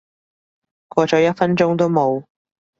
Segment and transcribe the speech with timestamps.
[0.87, 2.23] 過咗一分鐘都冇